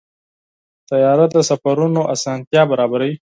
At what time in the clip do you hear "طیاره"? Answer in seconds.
0.89-1.25